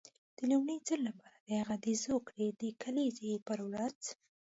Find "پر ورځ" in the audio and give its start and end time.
3.47-3.99